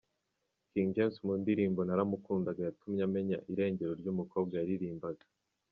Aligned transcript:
King 0.71 0.89
James 0.95 1.17
mu 1.25 1.33
ndirimbo 1.41 1.79
Naramukundaga 1.83 2.61
yatumye 2.67 3.01
amenya 3.07 3.37
irengero 3.53 3.91
ry'umukobwa 4.01 4.53
yaririmbaga. 4.59 5.25